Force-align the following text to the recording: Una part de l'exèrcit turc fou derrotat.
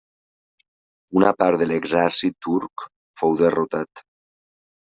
Una 1.19 1.33
part 1.41 1.61
de 1.63 1.67
l'exèrcit 1.73 2.39
turc 2.47 2.87
fou 3.23 3.39
derrotat. 3.43 4.07